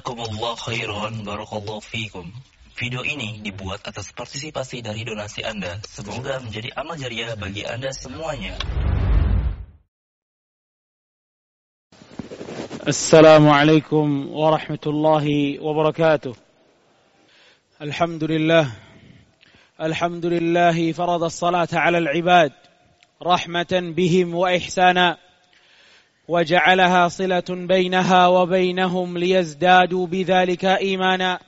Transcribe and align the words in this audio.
Jazakumullah 0.00 0.56
khairan 0.56 1.28
barakallahu 1.28 1.84
fikum. 1.84 2.24
Video 2.72 3.04
ini 3.04 3.44
dibuat 3.44 3.84
atas 3.84 4.16
partisipasi 4.16 4.80
dari 4.80 5.04
donasi 5.04 5.44
Anda. 5.44 5.76
Semoga 5.84 6.40
menjadi 6.40 6.72
amal 6.72 6.96
jariah 6.96 7.36
bagi 7.36 7.68
Anda 7.68 7.92
semuanya. 7.92 8.56
Assalamualaikum 12.80 14.32
warahmatullahi 14.32 15.60
wabarakatuh. 15.60 16.32
Alhamdulillah. 17.84 18.72
Alhamdulillah 19.76 20.76
farada 20.96 21.28
as-salata 21.28 21.76
'ala 21.76 22.00
al-'ibad 22.00 22.56
rahmatan 23.20 23.92
bihim 23.92 24.32
wa 24.32 24.48
ihsana. 24.48 25.20
وجعلها 26.30 27.08
صلة 27.08 27.44
بينها 27.50 28.26
وبينهم 28.26 29.18
ليزدادوا 29.18 30.06
بذلك 30.06 30.64
إيمانا. 30.64 31.40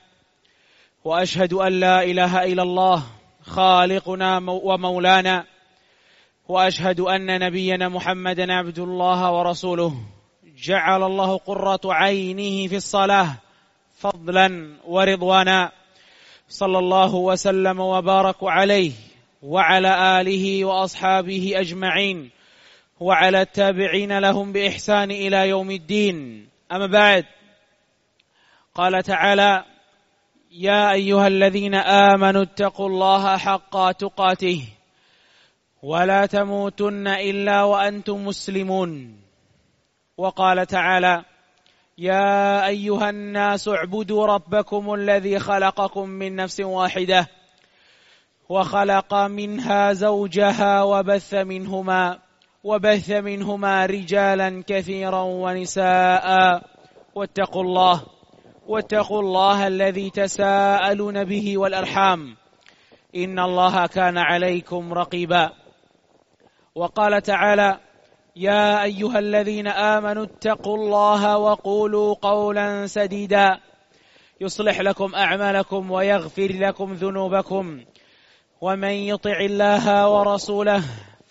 وأشهد 1.05 1.53
أن 1.53 1.73
لا 1.73 2.03
إله 2.03 2.45
إلا 2.45 2.63
الله 2.63 3.03
خالقنا 3.43 4.39
ومولانا. 4.49 5.45
وأشهد 6.49 7.01
أن 7.01 7.41
نبينا 7.41 7.89
محمدا 7.89 8.53
عبد 8.53 8.79
الله 8.79 9.33
ورسوله. 9.33 9.95
جعل 10.65 11.03
الله 11.03 11.37
قرة 11.37 11.80
عينه 11.85 12.69
في 12.69 12.77
الصلاة 12.77 13.29
فضلا 13.99 14.77
ورضوانا. 14.87 15.71
صلى 16.49 16.79
الله 16.79 17.15
وسلم 17.15 17.80
وبارك 17.80 18.37
عليه 18.43 18.93
وعلى 19.43 20.21
آله 20.21 20.65
وأصحابه 20.65 21.52
أجمعين. 21.55 22.30
وعلى 23.03 23.41
التابعين 23.41 24.19
لهم 24.19 24.53
بإحسان 24.53 25.11
إلى 25.11 25.49
يوم 25.49 25.71
الدين. 25.71 26.49
أما 26.73 26.87
بعد 26.87 27.25
قال 28.75 29.03
تعالى 29.03 29.65
يا 30.51 30.93
أيها 30.93 31.27
الذين 31.27 31.75
آمنوا 31.75 32.43
اتقوا 32.43 32.89
الله 32.89 33.37
حق 33.37 33.93
تقاته 33.93 34.69
ولا 35.83 36.27
تموتن 36.27 37.09
إلا 37.09 37.63
وأنتم 37.63 38.25
مسلمون. 38.25 39.21
وقال 40.17 40.67
تعالى 40.67 41.25
يا 41.99 42.67
أيها 42.67 43.11
الناس 43.11 43.69
اعبدوا 43.69 44.27
ربكم 44.27 44.95
الذي 44.95 45.39
خلقكم 45.39 46.09
من 46.09 46.37
نفس 46.37 46.61
واحدة 46.61 47.29
وخلق 48.49 49.15
منها 49.15 49.93
زوجها 49.93 50.83
وبث 50.83 51.35
منهما 51.35 52.19
وبث 52.65 53.10
منهما 53.10 53.87
رجالا 53.87 54.63
كثيرا 54.66 55.23
ونساء. 55.23 56.63
واتقوا 57.15 57.63
الله 57.63 58.02
واتقوا 58.68 59.21
الله 59.21 59.66
الذي 59.66 60.10
تساءلون 60.10 61.24
به 61.24 61.59
والأرحام. 61.59 62.37
إن 63.16 63.38
الله 63.38 63.87
كان 63.87 64.19
عليكم 64.19 64.94
رقيبا. 64.94 65.50
وقال 66.75 67.22
تعالى 67.22 67.78
يا 68.37 68.83
أيها 68.83 69.19
الذين 69.19 69.66
آمنوا 69.66 70.25
اتقوا 70.25 70.77
الله 70.77 71.38
وقولوا 71.38 72.15
قولا 72.15 72.87
سديدا. 72.87 73.60
يصلح 74.41 74.81
لكم 74.81 75.15
أعمالكم 75.15 75.91
ويغفر 75.91 76.53
لكم 76.53 76.93
ذنوبكم. 76.93 77.81
ومن 78.60 78.91
يطع 78.91 79.41
الله 79.41 80.09
ورسوله 80.09 80.83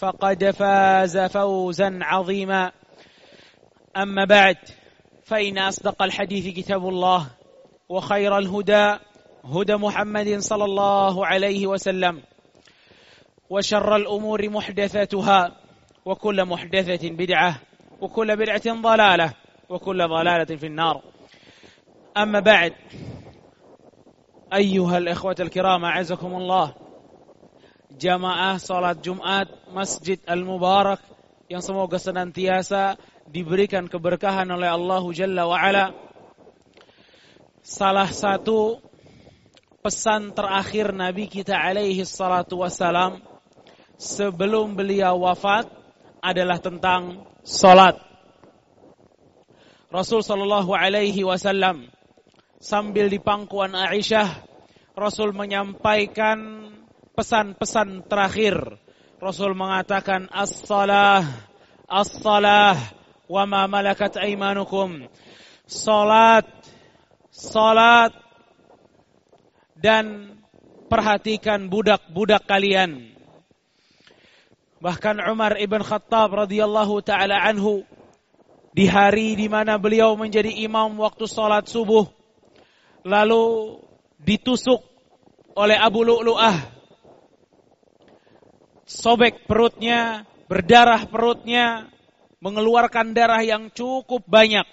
فقد 0.02 0.52
فاز 0.52 1.18
فوزا 1.18 2.00
عظيما. 2.02 2.72
أما 3.98 4.26
بعد 4.26 4.58
فإن 5.24 5.58
أصدق 5.58 6.04
الحديث 6.04 6.56
كتاب 6.56 6.88
الله 6.88 7.28
وخير 7.90 8.38
الهدى 8.38 8.98
هدى 9.44 9.76
محمد 9.76 10.40
صلى 10.40 10.64
الله 10.64 11.26
عليه 11.26 11.68
وسلم 11.68 12.22
وشر 13.50 13.96
الأمور 13.96 14.50
محدثاتها 14.50 15.52
وكل 16.06 16.46
محدثة 16.46 17.10
بدعة 17.10 17.62
وكل 18.02 18.36
بدعة 18.36 18.82
ضلالة 18.82 19.34
وكل 19.70 20.08
ضلالة 20.08 20.58
في 20.58 20.66
النار. 20.66 21.02
أما 22.18 22.40
بعد 22.40 22.74
أيها 24.54 24.98
الإخوة 24.98 25.36
الكرام 25.40 25.86
أعزكم 25.86 26.34
الله. 26.36 26.81
Jamaah 28.02 28.58
salat 28.58 28.98
Jumat 29.06 29.46
Masjid 29.70 30.18
Al-Mubarak 30.26 30.98
yang 31.46 31.62
semoga 31.62 32.02
senantiasa 32.02 32.98
diberikan 33.30 33.86
keberkahan 33.86 34.50
oleh 34.50 34.66
Allah 34.66 35.06
Jalla 35.14 35.46
wa 35.46 35.54
ala. 35.62 35.94
Salah 37.62 38.10
satu 38.10 38.82
pesan 39.86 40.34
terakhir 40.34 40.90
Nabi 40.90 41.30
kita 41.30 41.54
alaihi 41.54 42.02
salatu 42.02 42.66
wassalam 42.66 43.22
sebelum 44.02 44.74
beliau 44.74 45.22
wafat 45.22 45.70
adalah 46.26 46.58
tentang 46.58 47.22
salat. 47.46 48.02
Rasul 49.94 50.26
sallallahu 50.26 50.74
alaihi 50.74 51.22
wasallam 51.22 51.86
sambil 52.58 53.14
di 53.14 53.22
pangkuan 53.22 53.78
Aisyah, 53.78 54.42
Rasul 54.98 55.38
menyampaikan 55.38 56.71
pesan-pesan 57.22 58.10
terakhir. 58.10 58.58
Rasul 59.22 59.54
mengatakan 59.54 60.26
as-salah, 60.34 61.22
as-salah 61.86 62.74
wa 63.30 63.46
ma 63.46 63.70
malakat 63.70 64.18
aimanukum. 64.18 65.06
Salat, 65.70 66.50
salat 67.30 68.10
dan 69.78 70.34
perhatikan 70.90 71.70
budak-budak 71.70 72.50
kalian. 72.50 73.14
Bahkan 74.82 75.22
Umar 75.30 75.62
ibn 75.62 75.86
Khattab 75.86 76.34
radhiyallahu 76.34 77.06
taala 77.06 77.38
anhu 77.38 77.86
di 78.74 78.90
hari 78.90 79.38
di 79.38 79.46
mana 79.46 79.78
beliau 79.78 80.18
menjadi 80.18 80.50
imam 80.66 80.98
waktu 80.98 81.30
sholat 81.30 81.70
subuh, 81.70 82.10
lalu 83.06 83.78
ditusuk 84.18 84.82
oleh 85.54 85.78
Abu 85.78 86.02
Lu'lu'ah. 86.02 86.81
Sobek 88.92 89.48
perutnya, 89.48 90.28
berdarah 90.52 91.08
perutnya, 91.08 91.88
mengeluarkan 92.44 93.16
darah 93.16 93.40
yang 93.40 93.72
cukup 93.72 94.28
banyak. 94.28 94.68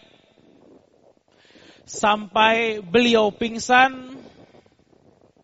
Sampai 1.86 2.82
beliau 2.82 3.30
pingsan, 3.30 4.18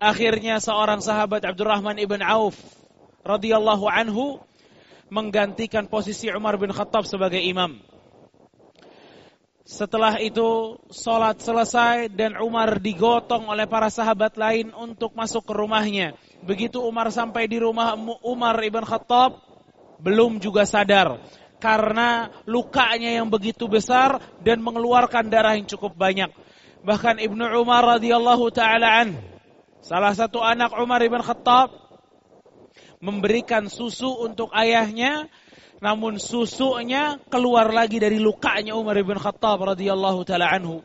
akhirnya 0.02 0.58
seorang 0.58 0.98
sahabat 0.98 1.46
Abdurrahman 1.46 2.02
ibn 2.02 2.18
Auf 2.18 2.58
radhiyallahu 3.22 3.86
anhu 3.86 4.42
menggantikan 5.06 5.86
posisi 5.86 6.26
Umar 6.34 6.58
bin 6.58 6.74
Khattab 6.74 7.06
sebagai 7.06 7.38
imam. 7.38 7.78
Setelah 9.64 10.20
itu 10.20 10.76
sholat 10.92 11.40
selesai 11.40 12.12
dan 12.12 12.36
Umar 12.36 12.76
digotong 12.84 13.48
oleh 13.48 13.64
para 13.64 13.88
sahabat 13.88 14.36
lain 14.36 14.76
untuk 14.76 15.16
masuk 15.16 15.40
ke 15.48 15.56
rumahnya. 15.56 16.12
Begitu 16.44 16.84
Umar 16.84 17.08
sampai 17.08 17.48
di 17.48 17.56
rumah 17.56 17.96
Umar 18.20 18.60
ibn 18.60 18.84
Khattab, 18.84 19.40
belum 20.04 20.36
juga 20.36 20.68
sadar. 20.68 21.16
Karena 21.64 22.28
lukanya 22.44 23.08
yang 23.08 23.32
begitu 23.32 23.64
besar 23.64 24.20
dan 24.44 24.60
mengeluarkan 24.60 25.32
darah 25.32 25.56
yang 25.56 25.64
cukup 25.64 25.96
banyak. 25.96 26.28
Bahkan 26.84 27.24
Ibnu 27.24 27.56
Umar 27.56 27.96
radhiyallahu 27.96 28.52
taala 28.52 29.00
an, 29.00 29.16
salah 29.80 30.12
satu 30.12 30.44
anak 30.44 30.76
Umar 30.76 31.00
ibn 31.00 31.24
Khattab 31.24 31.72
memberikan 33.00 33.72
susu 33.72 34.12
untuk 34.28 34.52
ayahnya 34.52 35.32
namun 35.84 36.16
susunya 36.16 37.20
keluar 37.28 37.68
lagi 37.68 38.00
dari 38.00 38.16
lukanya 38.16 38.72
Umar 38.72 38.96
bin 39.04 39.20
Khattab 39.20 39.60
radhiyallahu 39.60 40.24
taala 40.24 40.48
anhu. 40.48 40.80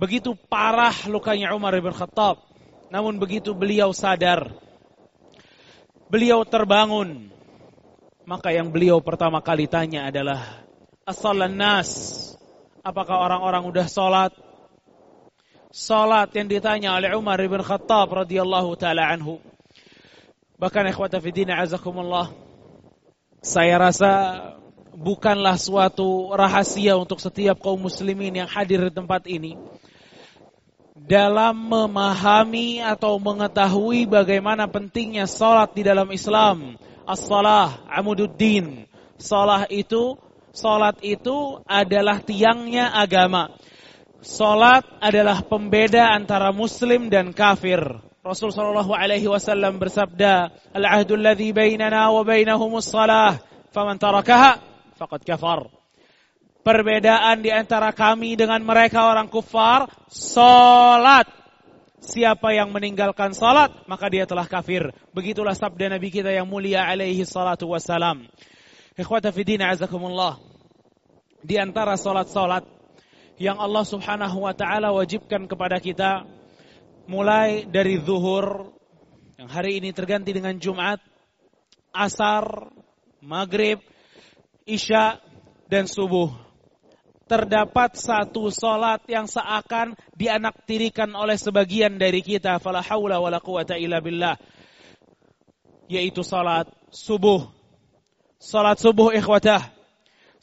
Begitu 0.00 0.32
parah 0.48 0.96
lukanya 1.04 1.52
Umar 1.52 1.76
bin 1.76 1.92
Khattab. 1.92 2.40
Namun 2.88 3.20
begitu 3.20 3.52
beliau 3.52 3.92
sadar, 3.92 4.48
beliau 6.08 6.40
terbangun. 6.48 7.28
Maka 8.24 8.56
yang 8.56 8.72
beliau 8.72 9.04
pertama 9.04 9.44
kali 9.44 9.68
tanya 9.68 10.08
adalah, 10.08 10.64
Asalan 11.04 11.52
nas, 11.52 11.90
apakah 12.80 13.20
orang-orang 13.28 13.68
udah 13.68 13.84
sholat? 13.84 14.32
Sholat 15.68 16.32
yang 16.32 16.48
ditanya 16.48 16.96
oleh 16.96 17.12
Umar 17.12 17.36
bin 17.44 17.60
Khattab 17.60 18.08
radhiyallahu 18.08 18.72
taala 18.80 19.12
anhu. 19.12 19.36
Bahkan 20.56 20.88
ikhwata 20.88 21.20
fidina 21.20 21.60
azakumullah. 21.60 22.32
Saya 23.44 23.76
rasa 23.76 24.12
bukanlah 24.96 25.60
suatu 25.60 26.32
rahasia 26.32 26.96
untuk 26.96 27.20
setiap 27.20 27.60
kaum 27.60 27.76
muslimin 27.76 28.32
yang 28.32 28.48
hadir 28.48 28.88
di 28.88 28.88
tempat 28.88 29.28
ini. 29.28 29.60
Dalam 30.96 31.52
memahami 31.52 32.80
atau 32.80 33.20
mengetahui 33.20 34.08
bagaimana 34.08 34.64
pentingnya 34.64 35.28
salat 35.28 35.76
di 35.76 35.84
dalam 35.84 36.08
Islam. 36.08 36.80
As-salah 37.04 37.84
amududdin. 37.84 38.88
Salah 39.20 39.68
itu, 39.68 40.16
salat 40.48 40.96
itu 41.04 41.60
adalah 41.68 42.24
tiangnya 42.24 42.96
agama. 42.96 43.52
Salat 44.24 44.88
adalah 45.04 45.44
pembeda 45.44 46.16
antara 46.16 46.48
muslim 46.48 47.12
dan 47.12 47.36
kafir. 47.36 48.00
Rasul 48.24 48.56
sallallahu 48.56 48.96
alaihi 48.96 49.28
wasallam 49.28 49.76
bersabda, 49.76 50.48
"Al-'ahdul 50.72 51.20
ladzi 51.20 51.52
bainana 51.52 52.08
wa 52.08 52.24
bainahumus 52.24 52.88
shalah, 52.88 53.36
faman 53.68 54.00
tarakaha 54.00 54.64
faqad 54.96 55.28
kafar." 55.28 55.68
Perbedaan 56.64 57.44
di 57.44 57.52
antara 57.52 57.92
kami 57.92 58.40
dengan 58.40 58.64
mereka 58.64 59.12
orang 59.12 59.28
kufar, 59.28 59.92
salat. 60.08 61.28
Siapa 62.00 62.56
yang 62.56 62.72
meninggalkan 62.72 63.36
salat, 63.36 63.84
maka 63.84 64.08
dia 64.08 64.24
telah 64.24 64.48
kafir. 64.48 64.88
Begitulah 65.12 65.52
sabda 65.52 65.92
Nabi 65.92 66.08
kita 66.08 66.32
yang 66.32 66.48
mulia 66.48 66.88
alaihi 66.88 67.28
salatu 67.28 67.68
wassalam. 67.68 68.24
Ikhwata 68.96 69.36
fidina 69.36 69.68
azakumullah. 69.68 70.40
Di 71.44 71.60
antara 71.60 72.00
salat-salat 72.00 72.64
yang 73.36 73.60
Allah 73.60 73.84
Subhanahu 73.84 74.48
wa 74.48 74.56
taala 74.56 74.96
wajibkan 74.96 75.44
kepada 75.44 75.76
kita 75.76 76.24
mulai 77.06 77.68
dari 77.68 78.00
zuhur 78.00 78.72
yang 79.36 79.50
hari 79.50 79.82
ini 79.82 79.90
terganti 79.90 80.30
dengan 80.32 80.56
Jumat, 80.56 81.02
asar, 81.92 82.70
maghrib, 83.20 83.82
isya 84.64 85.20
dan 85.68 85.84
subuh. 85.90 86.32
Terdapat 87.24 87.96
satu 87.96 88.52
solat 88.52 89.00
yang 89.08 89.24
seakan 89.24 89.96
dianaktirikan 90.12 91.08
oleh 91.16 91.40
sebagian 91.40 91.96
dari 91.96 92.20
kita. 92.20 92.60
Fala 92.60 92.84
hawla 92.84 93.16
wala 93.16 93.40
quwata 93.40 93.80
illa 93.80 94.04
billah. 94.04 94.36
Yaitu 95.88 96.20
salat 96.20 96.68
subuh. 96.92 97.48
Salat 98.36 98.76
subuh 98.76 99.08
ikhwatah 99.16 99.72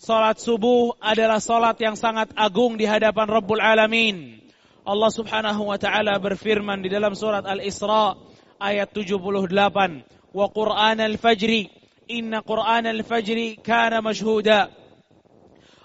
Salat 0.01 0.41
subuh 0.41 0.97
adalah 0.97 1.37
salat 1.37 1.77
yang 1.77 1.93
sangat 1.93 2.33
agung 2.33 2.73
di 2.73 2.89
hadapan 2.89 3.29
Rabbul 3.29 3.61
Alamin. 3.61 4.41
Allah 4.81 5.11
Subhanahu 5.13 5.69
wa 5.69 5.77
taala 5.77 6.17
berfirman 6.17 6.81
di 6.81 6.89
dalam 6.89 7.13
surat 7.13 7.45
Al-Isra 7.45 8.17
ayat 8.57 8.89
78, 8.89 10.01
"Wa 10.33 10.49
Qur'an 10.49 10.97
al-fajri, 10.97 11.69
inna 12.09 12.41
Qur'an 12.41 12.89
al-fajri 12.89 13.61
kana 13.61 14.01
mashhuda." 14.01 14.73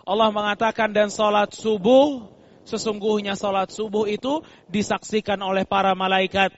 Allah 0.06 0.28
mengatakan 0.32 0.94
dan 0.94 1.12
salat 1.12 1.52
subuh 1.52 2.30
sesungguhnya 2.64 3.36
salat 3.36 3.68
subuh 3.74 4.08
itu 4.08 4.40
disaksikan 4.72 5.38
oleh 5.44 5.68
para 5.68 5.92
malaikat. 5.92 6.54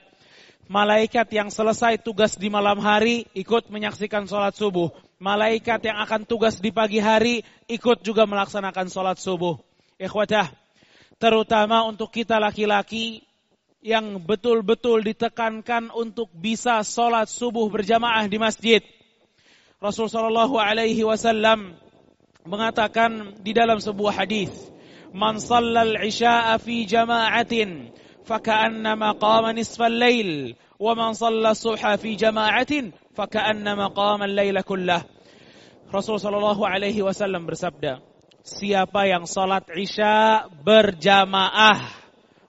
Malaikat 0.69 1.27
yang 1.33 1.49
selesai 1.49 1.99
tugas 1.99 2.37
di 2.37 2.47
malam 2.47 2.77
hari 2.77 3.25
ikut 3.33 3.67
menyaksikan 3.73 4.29
salat 4.29 4.53
subuh 4.53 4.93
malaikat 5.19 5.83
yang 5.83 5.99
akan 5.99 6.23
tugas 6.23 6.57
di 6.63 6.71
pagi 6.71 6.97
hari 7.03 7.43
ikut 7.67 8.01
juga 8.01 8.23
melaksanakan 8.23 8.87
sholat 8.87 9.19
subuh. 9.19 9.59
Ikhwatah, 9.99 10.47
terutama 11.19 11.83
untuk 11.85 12.09
kita 12.09 12.39
laki-laki 12.39 13.21
yang 13.79 14.19
betul-betul 14.19 15.03
ditekankan 15.03 15.91
untuk 15.91 16.31
bisa 16.31 16.83
sholat 16.83 17.27
subuh 17.27 17.67
berjamaah 17.71 18.27
di 18.27 18.39
masjid. 18.39 18.81
Rasul 19.79 20.11
Shallallahu 20.11 20.59
Alaihi 20.59 21.03
Wasallam 21.07 21.75
mengatakan 22.43 23.39
di 23.39 23.55
dalam 23.55 23.79
sebuah 23.79 24.23
hadis, 24.23 24.51
"Man 25.15 25.39
sallal 25.39 25.95
isya'a 26.03 26.59
fi 26.59 26.83
jama'atin, 26.83 27.91
faka'annama 28.27 29.15
qama 29.15 29.55
nisfal 29.55 29.91
lail, 29.91 30.59
wa 30.79 30.95
man 30.95 31.15
salla 31.15 31.55
subha 31.55 31.95
fi 31.95 32.15
jama'atin, 32.15 32.95
faka'annama 33.15 33.91
qama 33.91 34.27
al-laila 34.27 34.63
kullah. 34.63 35.03
Rasul 35.91 36.21
sallallahu 36.21 36.63
alaihi 36.63 37.03
wasallam 37.03 37.43
bersabda, 37.49 37.99
siapa 38.43 39.05
yang 39.09 39.25
salat 39.27 39.67
Isya 39.69 40.47
berjamaah, 40.63 41.79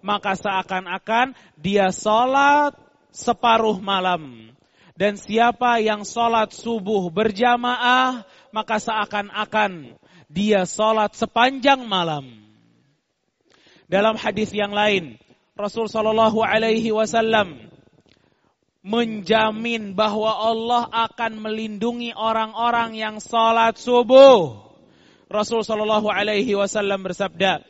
maka 0.01 0.37
seakan-akan 0.37 1.37
dia 1.59 1.93
salat 1.93 2.77
separuh 3.13 3.79
malam. 3.83 4.53
Dan 5.01 5.17
siapa 5.17 5.81
yang 5.81 6.05
salat 6.05 6.53
subuh 6.53 7.09
berjamaah, 7.09 8.29
maka 8.53 8.77
seakan-akan 8.77 9.97
dia 10.29 10.69
salat 10.69 11.17
sepanjang 11.17 11.89
malam. 11.89 12.37
Dalam 13.91 14.15
hadis 14.15 14.55
yang 14.55 14.71
lain, 14.71 15.19
Rasul 15.59 15.91
sallallahu 15.91 16.45
alaihi 16.47 16.95
wasallam 16.95 17.69
menjamin 18.81 19.93
bahwa 19.93 20.31
Allah 20.41 20.89
akan 20.89 21.43
melindungi 21.43 22.17
orang-orang 22.17 22.97
yang 22.97 23.17
salat 23.19 23.77
subuh. 23.77 24.70
Rasul 25.31 25.63
sallallahu 25.63 26.11
alaihi 26.11 26.59
wasallam 26.59 27.07
bersabda, 27.07 27.63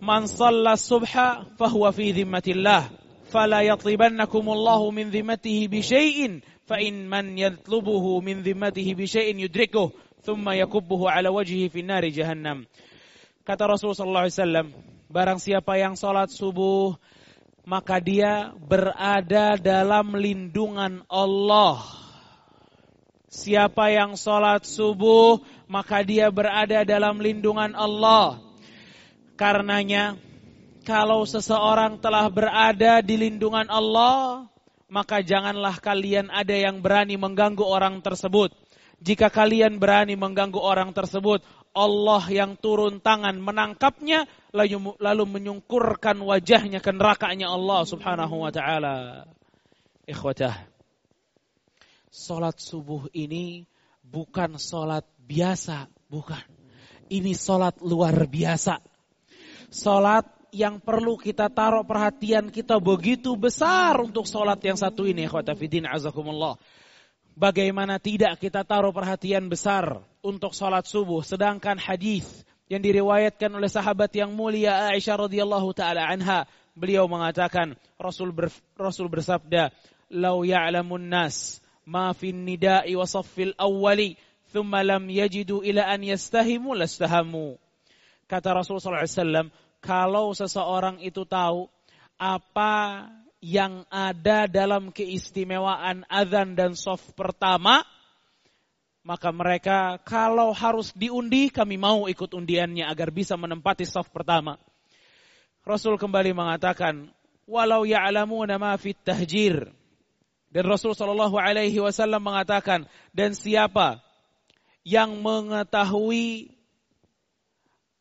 "Man 0.00 0.24
shalla 0.24 0.80
subha 0.80 1.44
fahuwa 1.60 1.92
fi 1.92 2.16
dhimmatillah, 2.16 2.88
fala 3.28 3.60
yatlibannakumullahu 3.60 4.88
min 4.96 5.12
dhimmatihi 5.12 5.68
bi 5.68 5.84
syai'in, 5.84 6.40
fa 6.64 6.80
in 6.80 7.04
man 7.04 7.36
yatlubuhu 7.36 8.24
min 8.24 8.40
dhimmatihi 8.40 8.96
bi 8.96 9.04
syai'in 9.04 9.36
yudrikuh, 9.36 9.92
thumma 10.24 10.56
yakubbuhu 10.56 11.04
ala 11.04 11.28
wajhihi 11.28 11.68
fi 11.68 11.84
nari 11.84 12.16
jahannam." 12.16 12.64
Kata 13.44 13.68
Rasul 13.68 13.92
sallallahu 13.92 14.32
alaihi 14.32 14.38
wasallam, 14.40 14.66
barang 15.12 15.36
siapa 15.36 15.76
yang 15.76 16.00
salat 16.00 16.32
subuh 16.32 16.96
maka 17.66 17.98
dia 17.98 18.54
berada 18.56 19.58
dalam 19.58 20.14
lindungan 20.14 21.02
Allah. 21.12 22.05
Siapa 23.36 23.92
yang 23.92 24.16
sholat 24.16 24.64
subuh, 24.64 25.44
maka 25.68 26.00
dia 26.00 26.32
berada 26.32 26.88
dalam 26.88 27.20
lindungan 27.20 27.76
Allah. 27.76 28.40
Karenanya, 29.36 30.16
kalau 30.88 31.28
seseorang 31.28 32.00
telah 32.00 32.32
berada 32.32 33.04
di 33.04 33.20
lindungan 33.20 33.68
Allah, 33.68 34.48
maka 34.88 35.20
janganlah 35.20 35.76
kalian 35.84 36.32
ada 36.32 36.56
yang 36.56 36.80
berani 36.80 37.20
mengganggu 37.20 37.60
orang 37.60 38.00
tersebut. 38.00 38.56
Jika 39.04 39.28
kalian 39.28 39.76
berani 39.76 40.16
mengganggu 40.16 40.56
orang 40.56 40.96
tersebut, 40.96 41.44
Allah 41.76 42.24
yang 42.32 42.56
turun 42.56 43.04
tangan 43.04 43.36
menangkapnya 43.36 44.24
lalu, 44.56 45.24
menyungkurkan 45.28 46.16
wajahnya 46.24 46.80
ke 46.80 46.88
nerakanya 46.88 47.52
Allah 47.52 47.84
Subhanahu 47.84 48.48
wa 48.48 48.48
taala. 48.48 49.28
Ikhwatah. 50.08 50.75
Salat 52.16 52.56
subuh 52.64 53.12
ini 53.12 53.68
bukan 54.00 54.56
salat 54.56 55.04
biasa, 55.20 55.84
bukan. 56.08 56.40
Ini 57.12 57.36
salat 57.36 57.76
luar 57.84 58.16
biasa. 58.24 58.80
Salat 59.68 60.24
yang 60.48 60.80
perlu 60.80 61.20
kita 61.20 61.52
taruh 61.52 61.84
perhatian 61.84 62.48
kita 62.48 62.80
begitu 62.80 63.36
besar 63.36 64.00
untuk 64.00 64.24
salat 64.24 64.56
yang 64.64 64.80
satu 64.80 65.04
ini, 65.04 65.28
ikhwatah 65.28 65.52
fidin 65.60 65.84
azakumullah. 65.84 66.56
Bagaimana 67.36 68.00
tidak 68.00 68.40
kita 68.40 68.64
taruh 68.64 68.96
perhatian 68.96 69.52
besar 69.52 70.00
untuk 70.24 70.56
salat 70.56 70.88
subuh. 70.88 71.20
Sedangkan 71.20 71.76
hadis 71.76 72.24
yang 72.72 72.80
diriwayatkan 72.80 73.52
oleh 73.52 73.68
sahabat 73.68 74.08
yang 74.16 74.32
mulia 74.32 74.88
Aisyah 74.88 75.20
radhiyallahu 75.28 75.68
taala 75.76 76.08
anha, 76.08 76.48
beliau 76.72 77.04
mengatakan 77.12 77.76
Rasul 78.00 78.32
ber, 78.32 78.48
Rasul 78.72 79.12
bersabda, 79.12 79.68
"Lau 80.16 80.48
ya'lamun 80.48 81.12
nas 81.12 81.60
ma 81.86 82.10
fin 82.12 82.44
nida'i 82.44 82.92
wa 82.98 83.06
saffil 83.06 83.54
awwali, 83.56 84.18
thumma 84.50 84.82
lam 84.82 85.06
yajidu 85.06 85.62
ila 85.62 85.86
an 85.86 86.02
yastahimu 86.02 86.74
lastahamu." 86.74 87.56
Kata 88.26 88.58
alaihi 88.58 89.14
wasallam, 89.14 89.46
kalau 89.78 90.34
seseorang 90.34 90.98
itu 90.98 91.22
tahu 91.22 91.70
apa 92.18 93.06
yang 93.38 93.86
ada 93.86 94.50
dalam 94.50 94.90
keistimewaan 94.90 96.02
azan 96.10 96.58
dan 96.58 96.74
soft 96.74 97.14
pertama, 97.14 97.86
maka 99.06 99.30
mereka 99.30 100.02
kalau 100.02 100.50
harus 100.50 100.90
diundi 100.90 101.54
kami 101.54 101.78
mau 101.78 102.10
ikut 102.10 102.34
undiannya 102.34 102.82
agar 102.90 103.14
bisa 103.14 103.38
menempati 103.38 103.86
soft 103.86 104.10
pertama. 104.10 104.58
Rasul 105.62 105.94
kembali 105.94 106.34
mengatakan, 106.34 107.06
walau 107.46 107.86
ya'lamuna 107.86 108.58
ma 108.58 108.74
fit 108.74 108.98
tahjir. 108.98 109.70
Dan 110.56 110.64
Rasul 110.64 110.96
Shallallahu 110.96 111.36
alaihi 111.36 111.76
wasallam 111.84 112.32
mengatakan, 112.32 112.88
dan 113.12 113.36
siapa 113.36 114.00
yang 114.88 115.20
mengetahui 115.20 116.48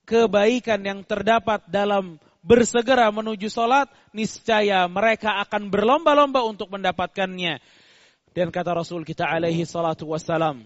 kebaikan 0.07 0.79
yang 0.79 1.03
terdapat 1.03 1.67
dalam 1.67 2.15
bersegera 2.39 3.11
menuju 3.11 3.51
sholat, 3.51 3.91
niscaya 4.15 4.87
mereka 4.87 5.43
akan 5.43 5.67
berlomba-lomba 5.67 6.47
untuk 6.47 6.71
mendapatkannya. 6.71 7.59
Dan 8.31 8.55
kata 8.55 8.71
Rasul 8.71 9.03
kita 9.03 9.27
alaihi 9.27 9.67
salatu 9.67 10.15
wassalam, 10.15 10.63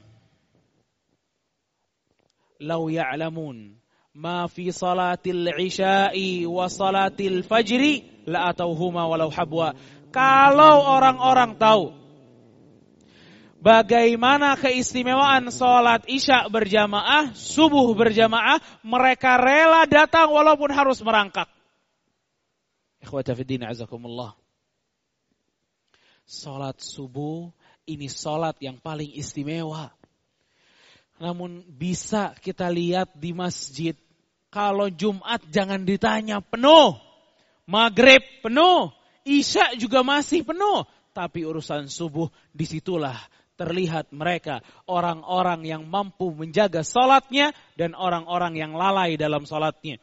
Lau 2.62 2.86
ya'lamun 2.86 3.82
ma 4.14 4.46
fi 4.46 4.70
salatil 4.70 5.48
isya'i 5.58 6.44
wa 6.46 6.70
salatil 6.70 7.42
fajri 7.48 8.04
la 8.30 8.54
atauhuma 8.54 9.08
walau 9.08 9.32
habwa. 9.32 9.74
Kalau 10.10 10.90
orang-orang 10.90 11.54
tahu 11.62 11.94
bagaimana 13.60 14.56
keistimewaan 14.58 15.52
sholat 15.54 16.08
isya 16.10 16.48
berjamaah, 16.50 17.36
subuh 17.36 17.92
berjamaah, 17.94 18.58
mereka 18.82 19.38
rela 19.38 19.86
datang 19.86 20.32
walaupun 20.32 20.72
harus 20.74 20.98
merangkak. 21.04 21.48
Ikhwata 23.00 23.36
fiddin 23.36 23.64
azakumullah. 23.64 24.36
Salat 26.30 26.78
subuh 26.84 27.50
ini 27.90 28.06
salat 28.12 28.60
yang 28.62 28.78
paling 28.78 29.10
istimewa. 29.18 29.90
Namun 31.20 31.66
bisa 31.68 32.38
kita 32.40 32.70
lihat 32.72 33.12
di 33.18 33.36
masjid. 33.36 33.98
Kalau 34.50 34.90
Jumat 34.90 35.42
jangan 35.52 35.84
ditanya 35.84 36.42
penuh. 36.42 36.96
Maghrib 37.66 38.22
penuh. 38.42 38.99
Isya 39.30 39.78
juga 39.78 40.02
masih 40.02 40.42
penuh. 40.42 40.90
Tapi 41.14 41.46
urusan 41.46 41.86
subuh 41.86 42.34
di 42.50 42.66
situlah 42.66 43.18
terlihat 43.60 44.16
mereka 44.16 44.64
orang-orang 44.88 45.68
yang 45.68 45.84
mampu 45.84 46.32
menjaga 46.32 46.80
salatnya 46.82 47.52
dan 47.76 47.92
orang-orang 47.92 48.56
yang 48.56 48.72
lalai 48.72 49.20
dalam 49.20 49.44
salatnya. 49.44 50.00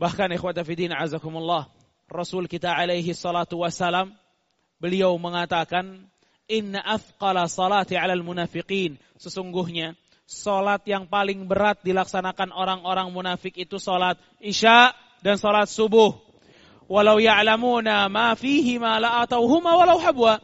Bahkan 0.00 0.32
ikhwata 0.32 0.64
fidin 0.64 0.96
azakumullah. 0.96 1.68
Rasul 2.08 2.48
kita 2.48 2.72
alaihi 2.74 3.12
salatu 3.12 3.62
wassalam 3.62 4.16
beliau 4.80 5.12
mengatakan 5.20 6.08
inna 6.48 6.82
afqala 6.82 7.46
salati 7.46 7.94
'alal 7.94 8.24
munafiqin 8.26 8.98
sesungguhnya 9.20 9.94
salat 10.26 10.82
yang 10.88 11.06
paling 11.06 11.46
berat 11.46 11.78
dilaksanakan 11.86 12.50
orang-orang 12.50 13.12
munafik 13.14 13.54
itu 13.54 13.78
salat 13.78 14.18
Isya 14.42 14.90
dan 15.22 15.38
salat 15.38 15.70
subuh 15.70 16.29
walau 16.90 17.22
ya'lamuna 17.22 18.10
ma 18.10 18.34
fihi 18.34 18.82
ma 18.82 18.98
la 18.98 19.22
atauhuma 19.22 19.78
walau 19.78 20.02
habwa 20.02 20.42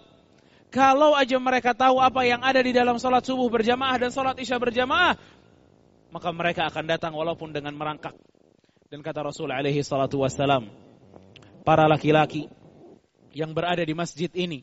kalau 0.71 1.19
aja 1.19 1.35
mereka 1.43 1.75
tahu 1.75 1.99
apa 1.99 2.23
yang 2.23 2.39
ada 2.47 2.63
di 2.63 2.71
dalam 2.71 3.03
salat 3.03 3.27
subuh 3.27 3.51
berjamaah 3.51 3.99
dan 3.99 4.15
salat 4.15 4.39
Isya 4.39 4.63
berjamaah 4.63 5.19
maka 6.15 6.29
mereka 6.31 6.71
akan 6.71 6.85
datang 6.87 7.13
walaupun 7.19 7.51
dengan 7.51 7.75
merangkak 7.75 8.15
dan 8.87 9.03
kata 9.03 9.27
Rasul 9.27 9.51
alaihi 9.51 9.83
salatu 9.83 10.23
wassalam 10.23 10.71
para 11.67 11.91
laki-laki 11.91 12.47
yang 13.35 13.51
berada 13.51 13.83
di 13.85 13.93
masjid 13.93 14.33
ini. 14.33 14.63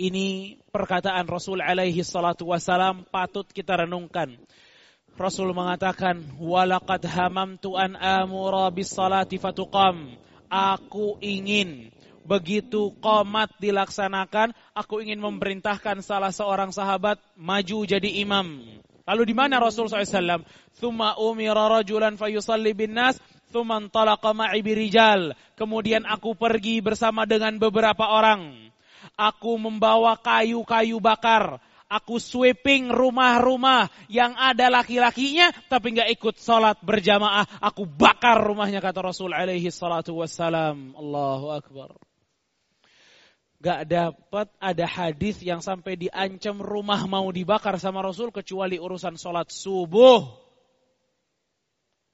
Ini 0.00 0.60
perkataan 0.68 1.24
Rasul 1.24 1.60
alaihi 1.60 2.04
salatu 2.04 2.52
wasalam 2.52 3.04
patut 3.08 3.44
kita 3.48 3.84
renungkan. 3.84 4.36
Rasul 5.16 5.52
mengatakan, 5.52 6.24
"Walaqad 6.40 7.04
hamamtu 7.04 7.76
an 7.76 7.98
amura 7.98 8.72
bis 8.72 8.88
salati 8.88 9.36
fatuqam." 9.36 10.16
Aku 10.50 11.14
ingin 11.22 11.94
begitu 12.26 12.90
komat 12.98 13.54
dilaksanakan, 13.62 14.50
aku 14.74 15.00
ingin 15.02 15.22
memerintahkan 15.22 16.02
salah 16.02 16.34
seorang 16.34 16.74
sahabat 16.74 17.22
maju 17.38 17.78
jadi 17.86 18.10
imam. 18.26 18.60
Lalu 19.06 19.22
di 19.30 19.34
mana 19.34 19.62
Rasul 19.62 19.86
SAW? 19.86 20.42
Thumma 20.78 21.18
umira 21.18 21.66
rajulan 21.70 22.14
fayusalli 22.14 22.74
bin 22.74 22.94
nas, 22.94 23.18
Thuman 23.50 23.90
talaqa 23.90 24.30
ma'i. 24.30 24.62
Kemudian 25.58 26.06
aku 26.06 26.38
pergi 26.38 26.78
bersama 26.78 27.26
dengan 27.26 27.58
beberapa 27.58 28.06
orang. 28.06 28.70
Aku 29.18 29.58
membawa 29.58 30.14
kayu-kayu 30.14 31.02
bakar. 31.02 31.58
Aku 31.90 32.22
sweeping 32.22 32.86
rumah-rumah 32.94 33.90
yang 34.06 34.38
ada 34.38 34.70
laki-lakinya 34.70 35.50
tapi 35.66 35.98
nggak 35.98 36.14
ikut 36.14 36.38
sholat 36.38 36.78
berjamaah. 36.86 37.42
Aku 37.58 37.82
bakar 37.82 38.38
rumahnya 38.38 38.78
kata 38.78 39.02
Rasul 39.02 39.34
alaihi 39.34 39.74
salatu 39.74 40.22
wassalam. 40.22 40.94
Allahu 40.94 41.50
Akbar. 41.50 41.98
Gak 43.60 43.90
dapat 43.90 44.48
ada 44.56 44.86
hadis 44.86 45.42
yang 45.44 45.60
sampai 45.60 45.98
diancam 45.98 46.62
rumah 46.62 47.04
mau 47.10 47.28
dibakar 47.28 47.76
sama 47.76 48.00
Rasul 48.00 48.30
kecuali 48.32 48.78
urusan 48.78 49.20
sholat 49.20 49.52
subuh. 49.52 50.30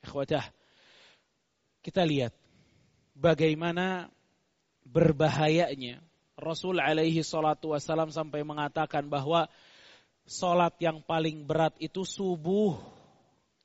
Ikhwatah, 0.03 0.43
kita 1.87 2.03
lihat 2.03 2.35
bagaimana 3.15 4.11
berbahayanya 4.83 6.03
Rasul 6.35 6.83
alaihi 6.83 7.25
salatu 7.25 7.73
wasalam 7.73 8.13
sampai 8.13 8.45
mengatakan 8.45 9.09
bahwa 9.09 9.49
solat 10.27 10.75
yang 10.83 11.01
paling 11.01 11.47
berat 11.47 11.73
itu 11.79 12.03
subuh. 12.03 12.77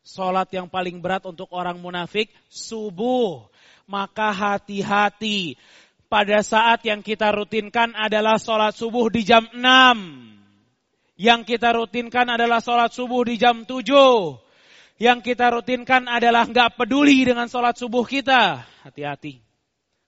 Solat 0.02 0.50
yang 0.54 0.66
paling 0.66 0.98
berat 1.02 1.26
untuk 1.26 1.50
orang 1.54 1.78
munafik 1.78 2.30
subuh. 2.48 3.50
Maka 3.90 4.32
hati-hati 4.32 5.60
pada 6.08 6.40
saat 6.46 6.86
yang 6.88 7.04
kita 7.04 7.34
rutinkan 7.34 7.92
adalah 7.98 8.40
solat 8.40 8.78
subuh 8.78 9.12
di 9.12 9.26
jam 9.26 9.50
6. 9.52 9.60
Yang 11.20 11.42
kita 11.58 11.76
rutinkan 11.76 12.30
adalah 12.34 12.64
solat 12.64 12.94
subuh 12.96 13.22
di 13.28 13.36
jam 13.36 13.68
7 13.68 13.82
yang 15.02 15.18
kita 15.26 15.50
rutinkan 15.50 16.06
adalah 16.06 16.46
nggak 16.46 16.78
peduli 16.78 17.26
dengan 17.26 17.50
sholat 17.50 17.74
subuh 17.74 18.06
kita. 18.06 18.62
Hati-hati. 18.86 19.42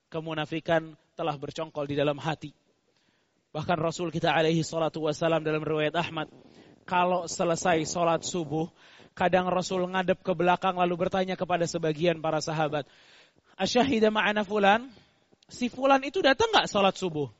Kemunafikan 0.06 0.94
telah 1.18 1.34
bercongkol 1.34 1.90
di 1.90 1.98
dalam 1.98 2.14
hati. 2.14 2.54
Bahkan 3.54 3.78
Rasul 3.78 4.10
kita 4.10 4.34
alaihi 4.34 4.66
salatu 4.66 5.06
wassalam 5.06 5.46
dalam 5.46 5.62
riwayat 5.62 5.94
Ahmad. 5.94 6.26
Kalau 6.82 7.30
selesai 7.30 7.86
sholat 7.86 8.26
subuh, 8.26 8.66
kadang 9.14 9.46
Rasul 9.46 9.86
ngadep 9.86 10.26
ke 10.26 10.34
belakang 10.34 10.74
lalu 10.74 11.06
bertanya 11.06 11.38
kepada 11.38 11.62
sebagian 11.62 12.18
para 12.18 12.42
sahabat. 12.42 12.84
Asyahida 13.54 14.10
ma'ana 14.10 14.42
fulan? 14.42 14.90
Si 15.46 15.70
fulan 15.70 16.02
itu 16.02 16.18
datang 16.18 16.50
nggak 16.50 16.66
sholat 16.66 16.98
subuh? 16.98 17.30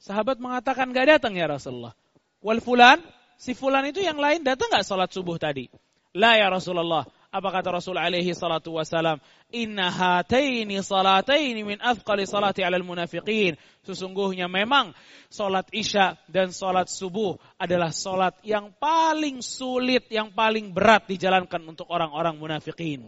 Sahabat 0.00 0.40
mengatakan 0.40 0.88
nggak 0.88 1.20
datang 1.20 1.36
ya 1.36 1.44
Rasulullah. 1.44 1.92
Wal 2.40 2.64
fulan? 2.64 3.04
Si 3.36 3.52
fulan 3.52 3.84
itu 3.92 4.00
yang 4.00 4.16
lain 4.16 4.40
datang 4.40 4.72
nggak 4.72 4.88
sholat 4.88 5.12
subuh 5.12 5.36
tadi? 5.36 5.68
La 6.16 6.40
ya 6.40 6.48
Rasulullah. 6.48 7.04
Apa 7.32 7.48
kata 7.48 7.72
Rasul 7.72 7.96
alaihi 7.96 8.36
salatu 8.36 8.76
wasalam? 8.76 9.16
Inna 9.56 9.88
hataini 9.88 10.84
salataini 10.84 11.64
min 11.64 11.80
afqali 11.80 12.28
salati 12.28 12.60
alal 12.60 12.84
munafiqin. 12.84 13.56
Sesungguhnya 13.88 14.52
memang 14.52 14.92
salat 15.32 15.64
isya 15.72 16.20
dan 16.28 16.52
salat 16.52 16.92
subuh 16.92 17.40
adalah 17.56 17.88
salat 17.88 18.36
yang 18.44 18.68
paling 18.76 19.40
sulit, 19.40 20.12
yang 20.12 20.28
paling 20.28 20.76
berat 20.76 21.08
dijalankan 21.08 21.64
untuk 21.64 21.88
orang-orang 21.88 22.36
munafikin. 22.36 23.00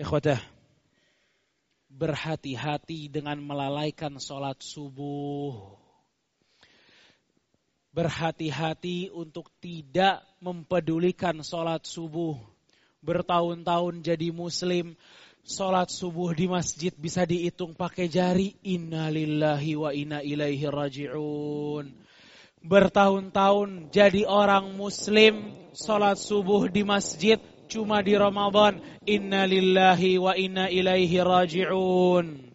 Ikhwatah, 0.00 0.40
berhati-hati 1.92 3.12
dengan 3.12 3.36
melalaikan 3.44 4.16
salat 4.16 4.56
subuh 4.64 5.83
berhati-hati 7.94 9.14
untuk 9.14 9.46
tidak 9.62 10.26
mempedulikan 10.42 11.38
sholat 11.46 11.86
subuh. 11.86 12.34
Bertahun-tahun 13.06 14.02
jadi 14.02 14.34
muslim, 14.34 14.98
sholat 15.46 15.94
subuh 15.94 16.34
di 16.34 16.50
masjid 16.50 16.90
bisa 16.90 17.22
dihitung 17.22 17.78
pakai 17.78 18.10
jari. 18.10 18.58
Innalillahi 18.66 19.78
wa 19.78 19.94
inna 19.94 20.26
ilaihi 20.26 20.66
raji'un. 20.66 21.94
Bertahun-tahun 22.64 23.94
jadi 23.94 24.26
orang 24.26 24.74
muslim, 24.74 25.54
sholat 25.70 26.18
subuh 26.18 26.66
di 26.66 26.82
masjid 26.82 27.38
cuma 27.70 28.02
di 28.02 28.18
Ramadan. 28.18 28.82
Innalillahi 29.06 30.18
wa 30.18 30.34
inna 30.34 30.66
ilaihi 30.66 31.22
raji'un. 31.22 32.50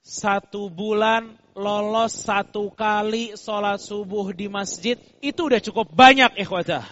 Satu 0.00 0.72
bulan 0.72 1.36
lolos 1.58 2.22
satu 2.22 2.70
kali 2.70 3.34
sholat 3.34 3.82
subuh 3.82 4.30
di 4.30 4.46
masjid, 4.46 4.94
itu 5.18 5.50
udah 5.50 5.58
cukup 5.58 5.90
banyak 5.90 6.38
ikhwatah. 6.38 6.86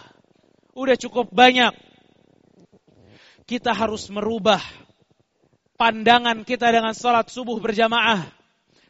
Udah 0.74 0.98
cukup 0.98 1.30
banyak. 1.30 1.70
Kita 3.46 3.70
harus 3.70 4.10
merubah 4.10 4.58
pandangan 5.78 6.42
kita 6.42 6.74
dengan 6.74 6.92
sholat 6.92 7.30
subuh 7.30 7.56
berjamaah. 7.62 8.26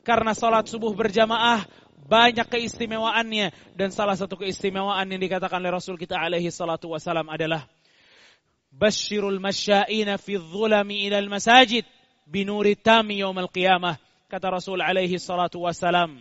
Karena 0.00 0.33
sholat 0.33 0.64
subuh 0.64 0.97
berjamaah 0.97 1.68
banyak 2.09 2.49
keistimewaannya. 2.49 3.76
Dan 3.76 3.92
salah 3.92 4.16
satu 4.16 4.40
keistimewaan 4.40 5.12
yang 5.12 5.21
dikatakan 5.21 5.61
oleh 5.61 5.76
Rasul 5.76 6.00
kita 6.00 6.16
alaihi 6.16 6.49
salatu 6.49 6.97
wasalam 6.97 7.28
adalah 7.28 7.68
Bashirul 8.73 9.40
masya'ina 9.40 10.21
fi 10.21 10.37
dhulami 10.37 11.09
ilal 11.09 11.33
masajid 11.33 11.85
binuri 12.28 12.76
tami 12.76 13.25
yawmal 13.25 13.49
qiyamah 13.49 14.06
Kata 14.32 14.48
Rasul 14.48 14.80
alaihi 14.80 15.20
salatu 15.20 15.68
wassalam, 15.68 16.18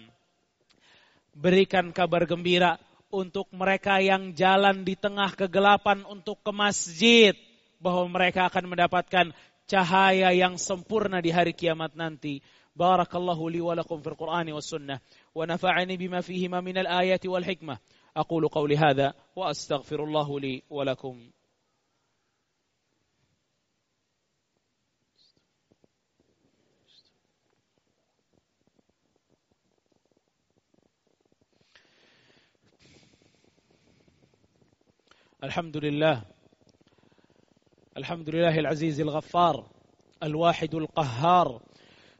berikan 1.30 1.94
kabar 1.94 2.26
gembira 2.26 2.76
untuk 3.10 3.46
mereka 3.54 4.02
yang 4.02 4.34
jalan 4.34 4.82
di 4.82 4.98
tengah 4.98 5.34
kegelapan 5.34 6.02
untuk 6.06 6.42
ke 6.42 6.50
masjid. 6.50 7.34
Bahwa 7.80 8.04
mereka 8.12 8.44
akan 8.52 8.76
mendapatkan 8.76 9.32
cahaya 9.64 10.36
yang 10.36 10.60
sempurna 10.60 11.24
di 11.24 11.32
hari 11.32 11.56
kiamat 11.56 11.96
nanti. 11.96 12.44
Barakallahu 12.76 13.48
li 13.48 13.64
wa 13.64 13.72
lakum 13.72 14.04
fil 14.04 14.18
Qur'ani 14.18 14.52
was 14.52 14.68
sunnah. 14.68 15.00
Wa 15.32 15.48
nafa'ani 15.48 15.96
bima 15.96 16.20
fihi 16.20 16.44
ma 16.44 16.60
minal 16.60 16.84
ayati 16.84 17.24
wal 17.24 17.44
hikmah. 17.44 17.80
أقول 18.16 18.48
قولي 18.48 18.76
هذا 18.76 19.14
وأستغفر 19.36 20.04
الله 20.04 20.40
لي 20.40 20.62
ولكم 20.70 21.30
الحمد 35.45 35.77
لله. 35.77 36.21
الحمد 37.97 38.29
لله 38.29 38.59
العزيز 38.59 39.01
الغفار 39.01 39.69
الواحد 40.23 40.75
القهار 40.75 41.61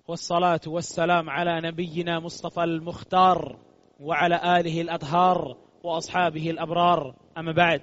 والصلاة 0.08 0.62
والسلام 0.68 1.30
على 1.30 1.62
نبينا 1.62 2.20
مصطفى 2.20 2.64
المختار 2.64 3.60
وعلى 4.00 4.60
آله 4.60 4.82
الأطهار 4.82 5.58
وأصحابه 5.84 6.50
الأبرار. 6.50 7.16
أما 7.38 7.52
بعد 7.52 7.82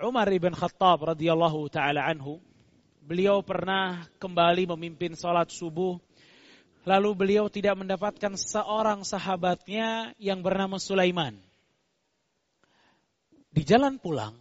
عمر 0.00 0.38
بن 0.38 0.52
خطاب 0.54 1.04
رضي 1.04 1.32
الله 1.32 1.68
تعالى 1.68 2.00
عنه 2.00 2.40
beliau 3.04 3.44
pernah 3.44 4.08
kembali 4.16 4.72
memimpin 4.72 5.12
sholat 5.12 5.52
subuh. 5.52 6.00
Lalu 6.88 7.10
beliau 7.12 7.52
tidak 7.52 7.76
mendapatkan 7.76 8.40
seorang 8.40 9.04
sahabatnya 9.04 10.16
yang 10.16 10.40
bernama 10.40 10.80
Sulaiman. 10.80 11.51
Di 13.52 13.62
jalan 13.62 14.00
pulang 14.00 14.32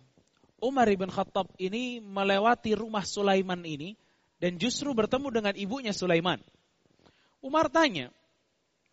Umar 0.61 0.87
ibn 0.93 1.09
Khattab 1.09 1.49
ini 1.57 1.99
melewati 1.99 2.77
rumah 2.77 3.01
Sulaiman 3.01 3.65
ini 3.65 3.97
dan 4.37 4.61
justru 4.61 4.93
bertemu 4.93 5.27
dengan 5.33 5.53
ibunya 5.57 5.89
Sulaiman. 5.89 6.37
Umar 7.41 7.73
tanya, 7.73 8.13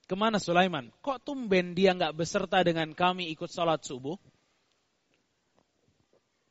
ke 0.09 0.17
mana 0.17 0.41
Sulaiman? 0.41 0.89
Kok 1.05 1.21
tumben 1.21 1.77
dia 1.77 1.93
nggak 1.93 2.17
beserta 2.17 2.65
dengan 2.65 2.97
kami 2.97 3.29
ikut 3.37 3.53
sholat 3.53 3.85
subuh? 3.85 4.17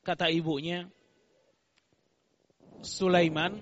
Kata 0.06 0.30
ibunya, 0.30 0.86
Sulaiman 2.86 3.58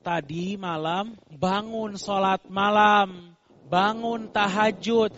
tadi 0.00 0.56
malam 0.56 1.12
bangun 1.28 2.00
sholat 2.00 2.48
malam, 2.48 3.36
bangun 3.68 4.32
tahajud, 4.32 5.12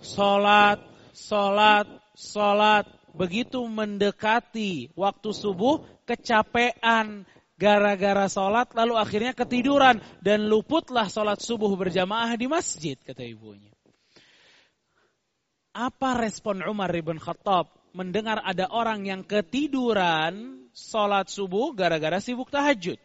sholat, 0.00 0.80
sholat, 1.12 1.84
sholat, 2.16 2.88
begitu 3.18 3.58
mendekati 3.66 4.94
waktu 4.94 5.34
subuh 5.34 5.82
kecapean 6.06 7.26
gara-gara 7.58 8.30
sholat 8.30 8.70
lalu 8.78 8.94
akhirnya 8.94 9.34
ketiduran 9.34 9.98
dan 10.22 10.46
luputlah 10.46 11.10
sholat 11.10 11.42
subuh 11.42 11.74
berjamaah 11.74 12.38
di 12.38 12.46
masjid 12.46 12.94
kata 13.02 13.26
ibunya. 13.26 13.74
Apa 15.74 16.14
respon 16.22 16.62
Umar 16.62 16.94
ibn 16.94 17.18
Khattab 17.18 17.74
mendengar 17.90 18.38
ada 18.46 18.70
orang 18.70 19.02
yang 19.02 19.26
ketiduran 19.26 20.64
sholat 20.70 21.26
subuh 21.26 21.74
gara-gara 21.74 22.22
sibuk 22.22 22.54
tahajud? 22.54 22.96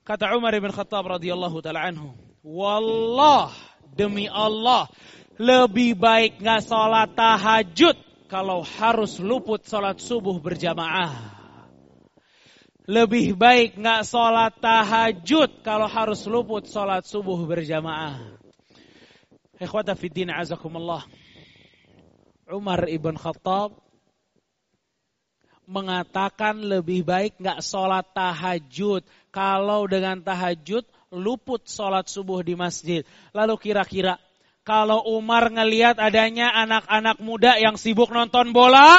Kata 0.00 0.32
Umar 0.32 0.56
ibn 0.56 0.72
Khattab 0.72 1.04
radhiyallahu 1.04 1.60
taala 1.60 1.84
anhu, 1.84 2.16
"Wallah 2.40 3.52
demi 3.96 4.28
Allah, 4.28 4.88
lebih 5.36 5.96
baik 5.96 6.40
nggak 6.40 6.64
sholat 6.64 7.12
tahajud 7.12 8.05
kalau 8.26 8.62
harus 8.62 9.18
luput 9.22 9.62
sholat 9.62 10.02
subuh 10.02 10.38
berjamaah. 10.42 11.34
Lebih 12.86 13.34
baik 13.34 13.78
nggak 13.82 14.06
sholat 14.06 14.54
tahajud 14.62 15.62
kalau 15.66 15.90
harus 15.90 16.22
luput 16.30 16.66
sholat 16.70 17.02
subuh 17.02 17.38
berjamaah. 17.42 18.38
Ikhwata 19.58 19.98
fiddin 19.98 20.30
azakumullah. 20.30 21.02
Umar 22.46 22.86
ibn 22.86 23.18
Khattab 23.18 23.74
mengatakan 25.66 26.62
lebih 26.62 27.02
baik 27.02 27.42
nggak 27.42 27.58
sholat 27.58 28.06
tahajud. 28.14 29.02
Kalau 29.34 29.90
dengan 29.90 30.22
tahajud 30.22 30.86
luput 31.10 31.66
sholat 31.66 32.06
subuh 32.06 32.46
di 32.46 32.54
masjid. 32.54 33.02
Lalu 33.34 33.58
kira-kira 33.58 34.22
kalau 34.66 35.06
Umar 35.14 35.46
ngelihat 35.54 35.94
adanya 36.02 36.50
anak-anak 36.50 37.22
muda 37.22 37.54
yang 37.54 37.78
sibuk 37.78 38.10
nonton 38.10 38.50
bola, 38.50 38.98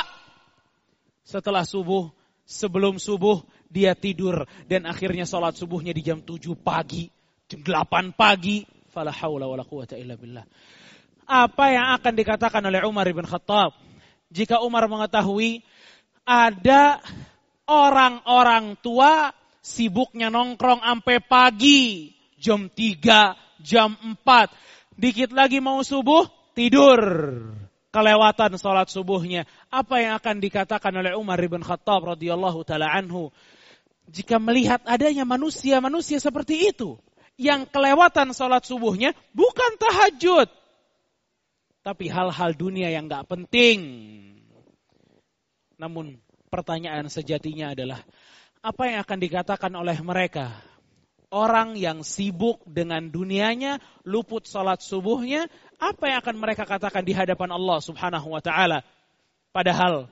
setelah 1.28 1.68
subuh, 1.68 2.08
sebelum 2.48 2.96
subuh, 2.96 3.44
dia 3.68 3.92
tidur. 3.92 4.48
Dan 4.64 4.88
akhirnya 4.88 5.28
sholat 5.28 5.60
subuhnya 5.60 5.92
di 5.92 6.00
jam 6.08 6.24
7 6.24 6.56
pagi, 6.56 7.12
jam 7.52 7.60
8 7.60 8.16
pagi. 8.16 8.64
Fala 8.88 9.12
hawla 9.12 9.52
wala 9.52 9.68
quwata 9.68 10.00
illa 10.00 10.16
billah. 10.16 10.48
Apa 11.28 11.76
yang 11.76 12.00
akan 12.00 12.14
dikatakan 12.16 12.64
oleh 12.64 12.88
Umar 12.88 13.04
ibn 13.12 13.28
Khattab? 13.28 13.76
Jika 14.32 14.64
Umar 14.64 14.88
mengetahui 14.88 15.68
ada 16.24 17.04
orang-orang 17.68 18.80
tua 18.80 19.36
sibuknya 19.60 20.32
nongkrong 20.32 20.80
sampai 20.80 21.20
pagi, 21.20 22.16
jam 22.40 22.72
3, 22.72 23.36
jam 23.60 24.00
4 24.00 24.68
dikit 24.98 25.32
lagi 25.32 25.62
mau 25.62 25.80
subuh, 25.86 26.28
tidur. 26.58 27.00
Kelewatan 27.88 28.60
sholat 28.60 28.92
subuhnya. 28.92 29.48
Apa 29.72 30.04
yang 30.04 30.20
akan 30.20 30.44
dikatakan 30.44 30.92
oleh 30.92 31.16
Umar 31.16 31.40
bin 31.40 31.64
Khattab 31.64 32.04
radhiyallahu 32.04 32.62
taala 32.68 32.92
anhu 32.92 33.32
jika 34.08 34.40
melihat 34.40 34.80
adanya 34.88 35.28
manusia-manusia 35.28 36.20
seperti 36.20 36.72
itu 36.72 36.96
yang 37.38 37.68
kelewatan 37.68 38.34
sholat 38.34 38.66
subuhnya 38.66 39.14
bukan 39.36 39.72
tahajud, 39.78 40.50
tapi 41.86 42.06
hal-hal 42.10 42.52
dunia 42.56 42.90
yang 42.90 43.06
nggak 43.06 43.28
penting. 43.30 43.80
Namun 45.78 46.18
pertanyaan 46.50 47.06
sejatinya 47.12 47.78
adalah 47.78 48.02
apa 48.64 48.84
yang 48.90 49.00
akan 49.06 49.20
dikatakan 49.22 49.74
oleh 49.78 49.96
mereka 50.02 50.56
orang 51.32 51.76
yang 51.76 52.04
sibuk 52.04 52.64
dengan 52.64 53.12
dunianya, 53.12 53.84
luput 54.08 54.48
salat 54.48 54.80
subuhnya, 54.80 55.52
apa 55.78 56.10
yang 56.10 56.20
akan 56.24 56.36
mereka 56.40 56.64
katakan 56.64 57.04
di 57.04 57.14
hadapan 57.14 57.52
Allah 57.54 57.78
Subhanahu 57.84 58.28
wa 58.32 58.42
taala? 58.42 58.82
Padahal 59.52 60.08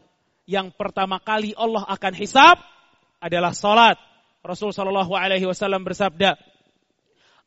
yang 0.45 0.69
pertama 0.69 1.17
kali 1.17 1.55
Allah 1.57 1.87
akan 1.87 2.13
hisab 2.13 2.59
adalah 3.17 3.55
salat. 3.55 3.97
Rasul 4.45 4.69
sallallahu 4.69 5.17
alaihi 5.17 5.49
wasallam 5.49 5.81
bersabda, 5.81 6.37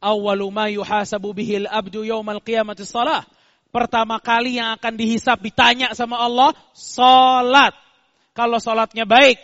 "Awwalu 0.03 0.47
ma 0.51 0.67
yuhasabu 0.67 1.31
bihil 1.31 1.71
abdu 1.71 2.03
yaumal 2.03 2.43
qiyamati 2.43 2.83
salah." 2.83 3.23
Pertama 3.69 4.17
kali 4.19 4.57
yang 4.57 4.75
akan 4.81 4.97
dihisap 4.97 5.45
ditanya 5.45 5.93
sama 5.93 6.17
Allah 6.19 6.57
salat. 6.73 7.77
Kalau 8.33 8.57
salatnya 8.59 9.05
baik, 9.05 9.37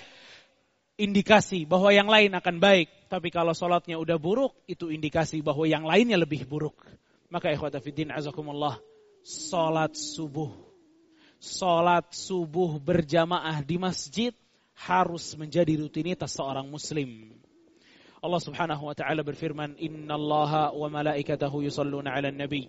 indikasi 0.99 1.63
bahwa 1.63 1.89
yang 1.95 2.11
lain 2.11 2.35
akan 2.35 2.59
baik. 2.59 2.91
Tapi 3.07 3.31
kalau 3.31 3.55
sholatnya 3.55 3.95
udah 3.97 4.19
buruk, 4.19 4.53
itu 4.67 4.91
indikasi 4.91 5.39
bahwa 5.39 5.65
yang 5.65 5.87
lainnya 5.87 6.19
lebih 6.19 6.45
buruk. 6.45 6.75
Maka 7.31 7.49
ikhwata 7.49 7.79
fiddin 7.79 8.11
azakumullah, 8.11 8.77
sholat 9.23 9.95
subuh. 9.95 10.51
Sholat 11.39 12.11
subuh 12.11 12.77
berjamaah 12.83 13.63
di 13.63 13.79
masjid 13.79 14.35
harus 14.75 15.33
menjadi 15.39 15.79
rutinitas 15.79 16.35
seorang 16.35 16.67
muslim. 16.67 17.31
Allah 18.19 18.41
subhanahu 18.43 18.91
wa 18.91 18.95
ta'ala 18.97 19.23
berfirman, 19.23 19.79
Inna 19.79 20.19
allaha 20.19 20.75
wa 20.75 20.91
malaikatahu 20.91 21.63
yusalluna 21.63 22.11
ala 22.11 22.27
nabi. 22.35 22.67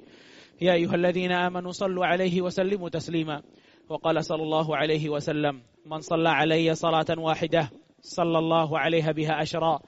Ya 0.62 0.78
ayuhalladzina 0.78 1.42
amanu 1.50 1.74
sallu 1.74 2.06
alaihi 2.06 2.38
wa 2.38 2.54
sallimu 2.54 2.86
taslima. 2.86 3.42
وقال 3.90 4.24
صلى 4.24 4.42
الله 4.42 4.76
عليه 4.76 5.08
وسلم 5.10 5.62
من 5.86 6.00
صلى 6.00 6.28
علي 6.30 6.74
صلاة 6.74 7.10
واحدة 7.18 7.70
صلى 8.05 8.39
الله 8.39 8.79
عليها 8.79 9.11
بها 9.11 9.41
أشرا 9.41 9.79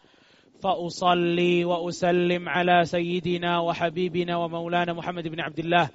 فأصلي 0.63 1.65
وأسلم 1.65 2.49
على 2.49 2.85
سيدنا 2.85 3.59
وحبيبنا 3.59 4.37
ومولانا 4.37 4.93
محمد 4.93 5.27
بن 5.27 5.39
عبد 5.39 5.59
الله 5.59 5.89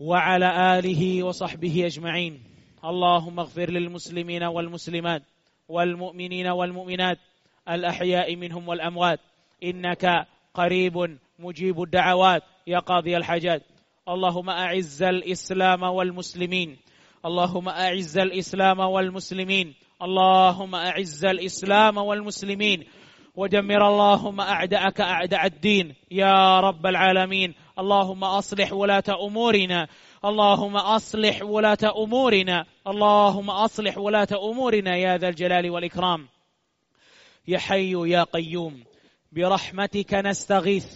وعلى 0.00 0.78
آله 0.78 1.22
وصحبه 1.22 1.86
أجمعين. 1.86 2.40
اللهم 2.84 3.40
اغفر 3.40 3.70
للمسلمين 3.70 4.42
والمسلمات 4.42 5.22
والمؤمنين 5.68 6.46
والمؤمنات 6.46 7.18
الأحياء 7.68 8.36
منهم 8.36 8.68
والأموات. 8.68 9.20
إنك 9.64 10.26
قريب 10.54 11.18
مجيب 11.38 11.82
الدعوات 11.82 12.42
يا 12.66 12.78
قاضي 12.78 13.16
الحاجات. 13.16 13.62
اللهم 14.08 14.50
أعز 14.50 15.02
الإسلام 15.02 15.82
والمسلمين. 15.82 16.76
اللهم 17.26 17.68
أعز 17.68 18.18
الإسلام 18.18 18.78
والمسلمين. 18.80 19.74
اللهم 20.02 20.74
أعز 20.74 21.24
الإسلام 21.24 21.96
والمسلمين 21.96 22.84
ودمر 23.34 23.88
اللهم 23.88 24.40
أعداءك 24.40 25.00
أعداء 25.00 25.46
الدين. 25.46 25.94
يا 26.10 26.60
رب 26.60 26.86
العالمين. 26.86 27.54
اللهم 27.78 28.24
أصلح 28.24 28.72
ولاة 28.72 29.04
أمورنا. 29.26 29.88
اللهم 30.24 30.76
أصلح 30.76 31.42
ولاة 31.42 31.78
أمورنا. 32.04 32.64
اللهم 32.86 33.50
أصلح 33.50 33.98
ولاة 33.98 34.28
أمورنا 34.32 34.96
يا 34.96 35.16
ذا 35.16 35.28
الجلال 35.28 35.70
والإكرام. 35.70 36.28
يا 37.48 37.58
حي 37.58 38.10
يا 38.10 38.22
قيوم 38.22 38.84
برحمتك 39.32 40.14
نستغيث. 40.14 40.86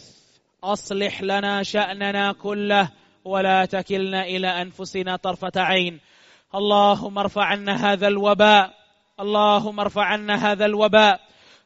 أصلح 0.64 1.22
لنا 1.22 1.62
شأننا 1.62 2.32
كله 2.32 2.90
ولا 3.24 3.64
تكلنا 3.64 4.24
إلى 4.24 4.62
أنفسنا 4.62 5.16
طرفة 5.16 5.52
عين. 5.56 6.00
اللهم 6.54 7.18
ارفع 7.18 7.44
عنا 7.44 7.92
هذا 7.92 8.08
الوباء 8.08 8.85
اللهم 9.20 9.80
ارفع 9.80 10.04
عنا 10.04 10.52
هذا 10.52 10.64
الوباء. 10.66 11.20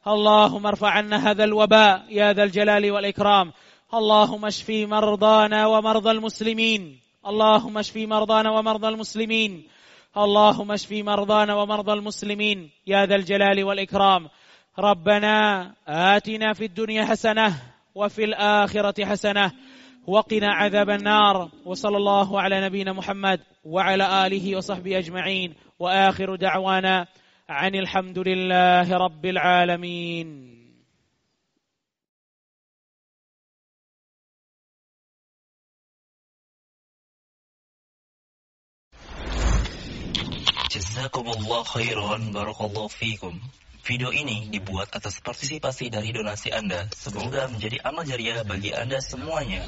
اللهم 0.07 0.67
ارفع 0.67 0.91
عنا 0.91 1.31
هذا 1.31 1.45
الوباء 1.45 2.05
يا 2.09 2.33
ذا 2.33 2.43
الجلال 2.43 2.91
والإكرام. 2.91 3.53
اللهم 3.95 4.47
اشفي 4.47 4.87
مرضانا 4.87 5.67
ومرضى 5.67 6.11
المسلمين. 6.11 7.01
اللهم 7.27 7.79
اشفي 7.79 8.07
مرضانا 8.07 8.51
ومرضى 8.51 8.89
المسلمين. 8.89 9.69
اللهم 10.17 10.73
اشفي 10.73 11.03
مرضانا 11.03 11.55
ومرضى 11.55 11.93
المسلمين 11.93 12.71
يا 12.87 13.07
ذا 13.07 13.15
الجلال 13.15 13.65
والإكرام. 13.65 14.29
ربنا 14.79 15.67
آتنا 15.89 16.53
في 16.53 16.65
الدنيا 16.65 17.05
حسنة 17.05 17.55
وفي 17.95 18.25
الآخرة 18.25 19.05
حسنة 19.05 19.53
وقنا 20.07 20.55
عذاب 20.55 20.91
النار. 20.91 21.51
وصلى 21.65 21.97
الله 21.97 22.41
على 22.41 22.61
نبينا 22.61 22.93
محمد 22.93 23.41
وعلى 23.65 24.27
آله 24.27 24.57
وصحبه 24.57 24.99
أجمعين. 24.99 25.55
وآخر 25.79 26.35
دعوانا 26.35 27.07
عن 27.50 27.76
الحمد 27.76 28.20
لله 28.20 28.98
رب 28.98 29.26
العالمين 29.26 30.56
Jazakumullah 40.76 41.63
khairan 41.63 42.36
barakallahu 42.36 42.91
fikum. 42.91 43.39
Video 43.88 44.12
ini 44.12 44.52
dibuat 44.52 44.91
atas 44.91 45.24
partisipasi 45.24 45.88
dari 45.88 46.12
donasi 46.12 46.52
Anda. 46.52 46.91
Semoga 46.91 47.48
menjadi 47.48 47.80
amal 47.80 48.04
jariah 48.04 48.44
bagi 48.44 48.76
Anda 48.76 49.00
semuanya. 49.00 49.63